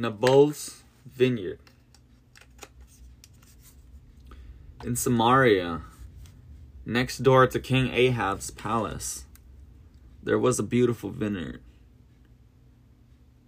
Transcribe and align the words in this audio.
Naboth's 0.00 0.84
vineyard. 1.12 1.58
In 4.84 4.94
Samaria, 4.94 5.80
next 6.86 7.24
door 7.24 7.48
to 7.48 7.58
King 7.58 7.90
Ahab's 7.92 8.52
palace, 8.52 9.24
there 10.22 10.38
was 10.38 10.60
a 10.60 10.62
beautiful 10.62 11.10
vineyard 11.10 11.60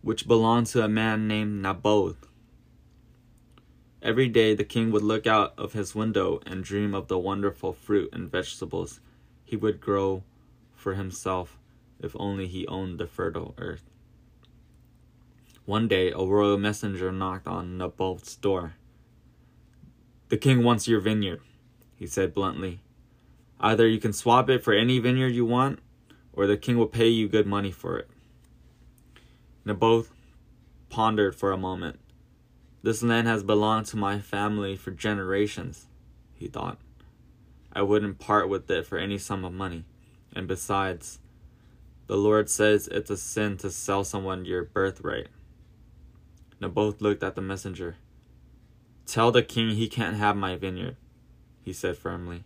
which 0.02 0.27
belonged 0.27 0.66
to 0.66 0.82
a 0.82 0.89
man 0.89 1.29
named 1.29 1.62
Naboth. 1.62 2.27
Every 4.03 4.29
day 4.29 4.57
the 4.57 4.64
king 4.64 4.91
would 4.91 5.05
look 5.05 5.29
out 5.29 5.55
of 5.57 5.75
his 5.75 5.95
window 5.95 6.41
and 6.45 6.64
dream 6.64 6.96
of 6.96 7.07
the 7.07 7.17
wonderful 7.17 7.73
fruit 7.73 8.09
and 8.12 8.29
vegetables 8.29 8.98
he 9.45 9.55
would 9.55 9.80
grow 9.80 10.25
for 10.75 10.95
himself 10.95 11.61
if 12.01 12.17
only 12.19 12.48
he 12.48 12.67
owned 12.67 12.98
the 12.98 13.07
fertile 13.07 13.55
earth. 13.57 13.85
One 15.64 15.88
day, 15.88 16.11
a 16.11 16.18
royal 16.18 16.58
messenger 16.58 17.12
knocked 17.12 17.46
on 17.46 17.79
Naboth's 17.79 18.36
door. 18.36 18.75
The 20.29 20.36
king 20.36 20.62
wants 20.62 20.89
your 20.89 21.00
vineyard, 21.00 21.40
he 21.96 22.07
said 22.07 22.35
bluntly. 22.35 22.80
Either 23.61 23.86
you 23.86 23.99
can 23.99 24.12
swap 24.12 24.49
it 24.49 24.64
for 24.64 24.72
any 24.72 24.99
vineyard 24.99 25.35
you 25.35 25.44
want, 25.44 25.80
or 26.32 26.46
the 26.46 26.57
king 26.57 26.79
will 26.79 26.86
pay 26.86 27.08
you 27.08 27.29
good 27.29 27.46
money 27.46 27.71
for 27.71 27.99
it. 27.99 28.08
Naboth 29.64 30.11
pondered 30.88 31.36
for 31.36 31.52
a 31.52 31.57
moment. 31.57 32.00
This 32.83 33.02
land 33.02 33.28
has 33.28 33.42
belonged 33.42 33.86
to 33.86 33.97
my 33.97 34.20
family 34.20 34.77
for 34.77 34.91
generations, 34.91 35.86
he 36.34 36.48
thought. 36.48 36.78
I 37.72 37.83
wouldn't 37.83 38.19
part 38.19 38.48
with 38.48 38.70
it 38.70 38.86
for 38.86 38.98
any 38.98 39.19
sum 39.19 39.44
of 39.44 39.52
money. 39.52 39.84
And 40.34 40.48
besides, 40.48 41.19
the 42.06 42.16
Lord 42.16 42.48
says 42.48 42.88
it's 42.88 43.11
a 43.11 43.16
sin 43.16 43.56
to 43.58 43.70
sell 43.70 44.02
someone 44.02 44.44
your 44.44 44.64
birthright. 44.64 45.28
Naboth 46.61 47.00
looked 47.00 47.23
at 47.23 47.34
the 47.34 47.41
messenger. 47.41 47.97
Tell 49.06 49.33
the 49.33 49.42
king 49.42 49.70
he 49.70 49.89
can't 49.89 50.16
have 50.16 50.36
my 50.36 50.56
vineyard, 50.56 50.97
he 51.62 51.72
said 51.72 51.97
firmly. 51.97 52.44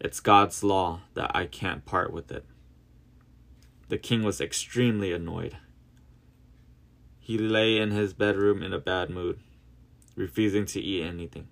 It's 0.00 0.20
God's 0.20 0.64
law 0.64 1.00
that 1.14 1.30
I 1.34 1.46
can't 1.46 1.86
part 1.86 2.12
with 2.12 2.32
it. 2.32 2.44
The 3.88 3.98
king 3.98 4.22
was 4.22 4.40
extremely 4.40 5.12
annoyed. 5.12 5.56
He 7.20 7.38
lay 7.38 7.78
in 7.78 7.90
his 7.90 8.12
bedroom 8.12 8.62
in 8.62 8.72
a 8.72 8.78
bad 8.78 9.08
mood, 9.08 9.38
refusing 10.16 10.66
to 10.66 10.80
eat 10.80 11.04
anything. 11.04 11.48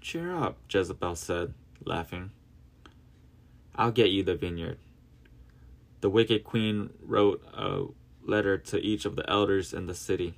Cheer 0.00 0.34
up, 0.34 0.58
Jezebel 0.72 1.16
said, 1.16 1.52
laughing. 1.84 2.30
I'll 3.74 3.90
get 3.90 4.10
you 4.10 4.22
the 4.22 4.36
vineyard. 4.36 4.78
The 6.00 6.08
wicked 6.08 6.44
queen 6.44 6.90
wrote 7.02 7.44
a 7.52 7.86
letter 8.22 8.56
to 8.56 8.78
each 8.78 9.04
of 9.04 9.16
the 9.16 9.28
elders 9.28 9.74
in 9.74 9.86
the 9.86 9.94
city. 9.94 10.36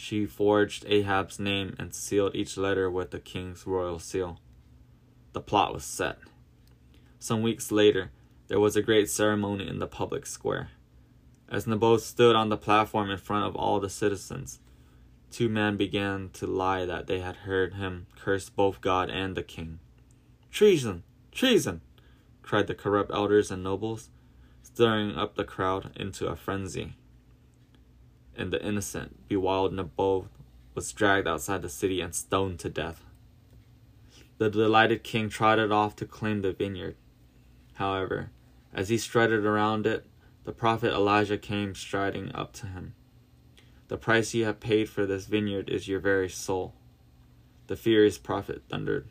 She 0.00 0.26
forged 0.26 0.84
Ahab's 0.86 1.40
name 1.40 1.74
and 1.76 1.92
sealed 1.92 2.36
each 2.36 2.56
letter 2.56 2.88
with 2.88 3.10
the 3.10 3.18
king's 3.18 3.66
royal 3.66 3.98
seal. 3.98 4.38
The 5.32 5.40
plot 5.40 5.74
was 5.74 5.82
set. 5.82 6.18
Some 7.18 7.42
weeks 7.42 7.72
later, 7.72 8.12
there 8.46 8.60
was 8.60 8.76
a 8.76 8.80
great 8.80 9.10
ceremony 9.10 9.66
in 9.66 9.80
the 9.80 9.88
public 9.88 10.24
square. 10.24 10.70
As 11.48 11.66
Naboth 11.66 12.04
stood 12.04 12.36
on 12.36 12.48
the 12.48 12.56
platform 12.56 13.10
in 13.10 13.18
front 13.18 13.46
of 13.46 13.56
all 13.56 13.80
the 13.80 13.90
citizens, 13.90 14.60
two 15.32 15.48
men 15.48 15.76
began 15.76 16.30
to 16.34 16.46
lie 16.46 16.84
that 16.84 17.08
they 17.08 17.18
had 17.18 17.38
heard 17.38 17.74
him 17.74 18.06
curse 18.14 18.48
both 18.48 18.80
God 18.80 19.10
and 19.10 19.36
the 19.36 19.42
king. 19.42 19.80
Treason! 20.52 21.02
Treason! 21.32 21.80
cried 22.42 22.68
the 22.68 22.74
corrupt 22.76 23.10
elders 23.12 23.50
and 23.50 23.64
nobles, 23.64 24.10
stirring 24.62 25.16
up 25.16 25.34
the 25.34 25.42
crowd 25.42 25.90
into 25.96 26.28
a 26.28 26.36
frenzy. 26.36 26.94
And 28.38 28.52
the 28.52 28.64
innocent, 28.64 29.28
bewildered 29.28 29.76
Naboth 29.76 30.28
was 30.74 30.92
dragged 30.92 31.26
outside 31.26 31.60
the 31.60 31.68
city 31.68 32.00
and 32.00 32.14
stoned 32.14 32.60
to 32.60 32.70
death. 32.70 33.02
The 34.38 34.48
delighted 34.48 35.02
king 35.02 35.28
trotted 35.28 35.72
off 35.72 35.96
to 35.96 36.06
claim 36.06 36.42
the 36.42 36.52
vineyard. 36.52 36.94
However, 37.74 38.30
as 38.72 38.88
he 38.88 38.96
strutted 38.96 39.44
around 39.44 39.86
it, 39.86 40.06
the 40.44 40.52
prophet 40.52 40.92
Elijah 40.92 41.36
came 41.36 41.74
striding 41.74 42.32
up 42.32 42.52
to 42.54 42.66
him. 42.66 42.94
The 43.88 43.96
price 43.96 44.34
you 44.34 44.44
have 44.44 44.60
paid 44.60 44.88
for 44.88 45.04
this 45.04 45.26
vineyard 45.26 45.68
is 45.68 45.88
your 45.88 45.98
very 45.98 46.28
soul. 46.28 46.74
The 47.66 47.76
furious 47.76 48.18
prophet 48.18 48.62
thundered. 48.68 49.08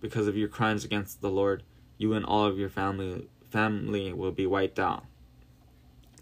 Because 0.00 0.26
of 0.26 0.36
your 0.36 0.48
crimes 0.48 0.84
against 0.84 1.22
the 1.22 1.30
Lord, 1.30 1.62
you 1.96 2.12
and 2.12 2.24
all 2.24 2.44
of 2.44 2.58
your 2.58 2.68
family 2.68 3.28
family 3.50 4.12
will 4.12 4.32
be 4.32 4.46
wiped 4.46 4.78
out. 4.78 5.04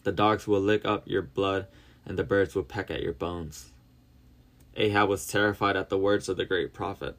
The 0.05 0.13
dogs 0.13 0.47
will 0.47 0.61
lick 0.61 0.85
up 0.85 1.05
your 1.07 1.23
blood, 1.23 1.67
and 2.05 2.19
the 2.19 2.25
birds 2.25 2.55
will 2.55 2.63
peck 2.63 2.91
at 2.91 3.03
your 3.03 3.13
bones. 3.13 3.71
Ahab 4.77 5.09
was 5.09 5.27
terrified 5.27 5.77
at 5.77 5.89
the 5.89 5.99
words 5.99 6.29
of 6.29 6.37
the 6.37 6.45
great 6.45 6.73
prophet. 6.73 7.17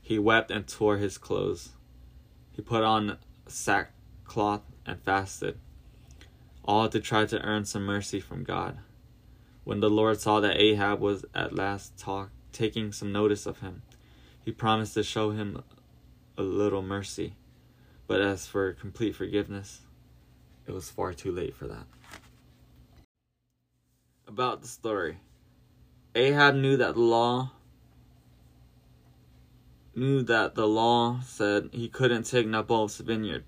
He 0.00 0.18
wept 0.18 0.50
and 0.50 0.66
tore 0.66 0.96
his 0.96 1.18
clothes. 1.18 1.70
He 2.52 2.62
put 2.62 2.82
on 2.82 3.18
sackcloth 3.46 4.62
and 4.86 5.00
fasted 5.02 5.58
all 6.68 6.86
to 6.86 7.00
try 7.00 7.24
to 7.24 7.40
earn 7.40 7.64
some 7.64 7.82
mercy 7.82 8.20
from 8.20 8.44
God. 8.44 8.78
When 9.64 9.80
the 9.80 9.88
Lord 9.88 10.20
saw 10.20 10.38
that 10.40 10.60
Ahab 10.60 11.00
was 11.00 11.24
at 11.34 11.54
last 11.54 11.98
talk, 11.98 12.30
taking 12.52 12.92
some 12.92 13.10
notice 13.10 13.46
of 13.46 13.60
him, 13.60 13.80
he 14.44 14.52
promised 14.52 14.92
to 14.94 15.02
show 15.02 15.30
him 15.30 15.62
a 16.36 16.42
little 16.42 16.82
mercy. 16.82 17.36
But 18.06 18.20
as 18.20 18.46
for 18.46 18.74
complete 18.74 19.14
forgiveness, 19.16 19.80
it 20.66 20.72
was 20.72 20.90
far 20.90 21.14
too 21.14 21.32
late 21.32 21.56
for 21.56 21.66
that. 21.68 21.86
About 24.28 24.60
the 24.60 24.68
story 24.68 25.20
Ahab 26.14 26.54
knew 26.54 26.76
that 26.76 26.94
the 26.94 27.00
law 27.00 27.52
knew 29.96 30.22
that 30.22 30.54
the 30.54 30.68
law 30.68 31.20
said 31.24 31.70
he 31.72 31.88
couldn't 31.88 32.24
take 32.24 32.46
Naboth's 32.46 32.98
vineyard. 32.98 33.44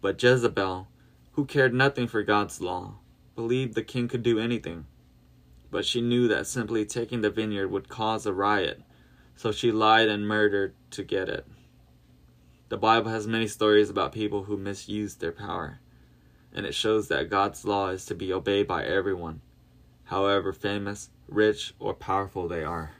But 0.00 0.20
Jezebel, 0.20 0.88
who 1.32 1.44
cared 1.44 1.74
nothing 1.74 2.08
for 2.08 2.22
God's 2.22 2.62
law, 2.62 2.94
believed 3.36 3.74
the 3.74 3.82
king 3.82 4.08
could 4.08 4.22
do 4.22 4.38
anything. 4.38 4.86
But 5.70 5.84
she 5.84 6.00
knew 6.00 6.28
that 6.28 6.46
simply 6.46 6.86
taking 6.86 7.20
the 7.20 7.28
vineyard 7.28 7.68
would 7.68 7.90
cause 7.90 8.24
a 8.24 8.32
riot, 8.32 8.80
so 9.36 9.52
she 9.52 9.70
lied 9.70 10.08
and 10.08 10.26
murdered 10.26 10.74
to 10.92 11.04
get 11.04 11.28
it. 11.28 11.46
The 12.70 12.78
Bible 12.78 13.10
has 13.10 13.26
many 13.26 13.48
stories 13.48 13.90
about 13.90 14.12
people 14.12 14.44
who 14.44 14.56
misused 14.56 15.20
their 15.20 15.30
power, 15.30 15.80
and 16.54 16.64
it 16.64 16.74
shows 16.74 17.08
that 17.08 17.28
God's 17.28 17.66
law 17.66 17.88
is 17.88 18.06
to 18.06 18.14
be 18.14 18.32
obeyed 18.32 18.66
by 18.66 18.82
everyone, 18.82 19.42
however 20.10 20.52
famous, 20.52 21.08
rich, 21.28 21.72
or 21.78 21.94
powerful 21.94 22.48
they 22.48 22.64
are. 22.64 22.90